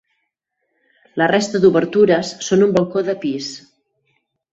La 1.21 1.27
resta 1.31 1.61
d'obertures 1.65 2.31
són 2.47 2.65
un 2.69 2.73
balcó 2.79 3.05
de 3.11 3.15
pis. 3.25 3.51